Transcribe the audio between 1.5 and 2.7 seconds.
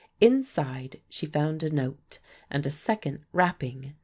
a note and